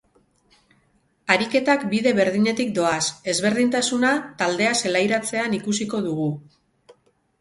[1.33, 3.03] Ariketak bide berdinetik doaz,
[3.35, 6.31] ezberdintasuna taldea zelairatzean ikusiko dugu.